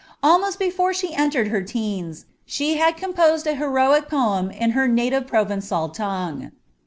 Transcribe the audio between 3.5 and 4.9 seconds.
heroic poem hi her